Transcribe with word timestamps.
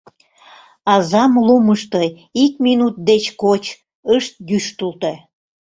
Азам 0.93 1.31
лумышто 1.45 2.01
ик 2.43 2.53
минут 2.65 2.95
деч 3.09 3.23
коч 3.41 3.63
ышт 4.15 4.33
йӱштылтӧ. 4.49 5.13